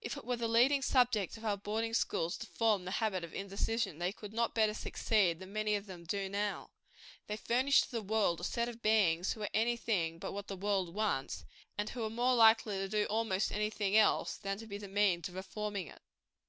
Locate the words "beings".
8.80-9.32